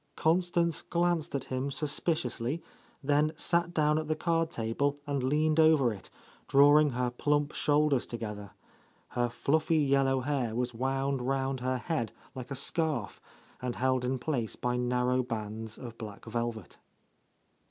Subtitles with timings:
[0.15, 2.59] Constance glanced at him suspiciously,
[3.03, 6.09] then sat down at the card table and leaned over it,
[6.47, 8.49] drawing her plump shoulders together.
[9.09, 13.21] Her fluffy yellow hair was wound round her head like a scarf
[13.61, 16.79] and held in place by narrow bands of black velvet.